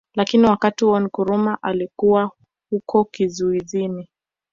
[0.15, 2.31] Lakini wakati huo Nkrumah alikuwa
[2.71, 4.09] yuko kizuizini